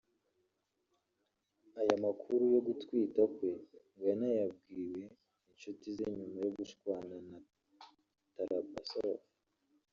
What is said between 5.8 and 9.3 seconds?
ze nyuma yo gushwana na Tarabasov